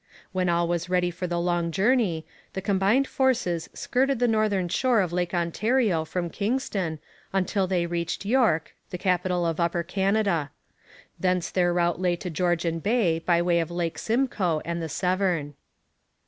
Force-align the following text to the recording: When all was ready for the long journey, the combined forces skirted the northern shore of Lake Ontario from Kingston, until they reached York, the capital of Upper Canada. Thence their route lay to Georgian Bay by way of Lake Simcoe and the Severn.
When 0.31 0.49
all 0.49 0.67
was 0.67 0.89
ready 0.89 1.11
for 1.11 1.27
the 1.27 1.39
long 1.39 1.69
journey, 1.69 2.25
the 2.53 2.61
combined 2.63 3.07
forces 3.07 3.69
skirted 3.75 4.17
the 4.17 4.27
northern 4.27 4.67
shore 4.67 4.99
of 4.99 5.13
Lake 5.13 5.31
Ontario 5.31 6.05
from 6.05 6.31
Kingston, 6.31 6.97
until 7.33 7.67
they 7.67 7.85
reached 7.85 8.25
York, 8.25 8.73
the 8.89 8.97
capital 8.97 9.45
of 9.45 9.59
Upper 9.59 9.83
Canada. 9.83 10.49
Thence 11.19 11.51
their 11.51 11.71
route 11.71 12.01
lay 12.01 12.15
to 12.15 12.31
Georgian 12.31 12.79
Bay 12.79 13.19
by 13.19 13.43
way 13.43 13.59
of 13.59 13.69
Lake 13.69 13.99
Simcoe 13.99 14.59
and 14.65 14.81
the 14.81 14.89
Severn. 14.89 15.53